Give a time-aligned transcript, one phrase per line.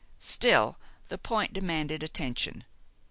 [0.23, 0.77] Still,
[1.09, 2.63] the point demanded attention.